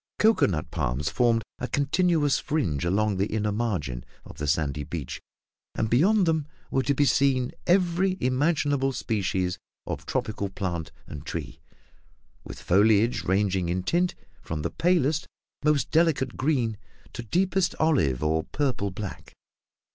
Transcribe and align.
Cocoa 0.17 0.47
nut 0.47 0.71
palms 0.71 1.11
formed 1.11 1.43
a 1.59 1.67
continuous 1.67 2.39
fringe 2.39 2.85
along 2.85 3.17
the 3.17 3.27
inner 3.27 3.51
margin 3.51 4.03
of 4.25 4.39
the 4.39 4.47
sandy 4.47 4.83
beach; 4.83 5.21
and 5.75 5.91
beyond 5.91 6.25
them 6.25 6.47
were 6.71 6.81
to 6.81 6.95
be 6.95 7.05
seen 7.05 7.51
every 7.67 8.17
imaginable 8.19 8.93
species 8.93 9.59
of 9.85 10.07
tropical 10.07 10.49
plant 10.49 10.91
and 11.05 11.23
tree, 11.23 11.59
with 12.43 12.59
foliage 12.59 13.25
ranging 13.25 13.69
in 13.69 13.83
tint 13.83 14.15
from 14.41 14.63
the 14.63 14.71
palest, 14.71 15.27
most 15.63 15.91
delicate 15.91 16.35
green 16.35 16.79
to 17.13 17.21
deepest 17.21 17.75
olive 17.79 18.23
or 18.23 18.45
purple 18.45 18.89
black. 18.89 19.35